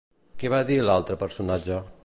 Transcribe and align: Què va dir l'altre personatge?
Què 0.43 0.51
va 0.53 0.61
dir 0.69 0.79
l'altre 0.87 1.21
personatge? 1.27 1.83